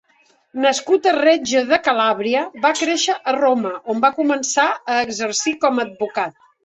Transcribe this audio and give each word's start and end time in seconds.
Nascut 0.61 1.09
a 1.09 1.11
Reggio 1.17 1.61
de 1.71 1.77
Calàbria, 1.87 2.41
va 2.63 2.71
créixer 2.79 3.17
a 3.33 3.35
Roma, 3.37 3.75
on 3.95 4.01
va 4.07 4.13
començar 4.17 4.67
a 4.95 4.97
exercir 5.11 5.55
com 5.67 5.79
a 5.83 5.87
advocat. 5.89 6.43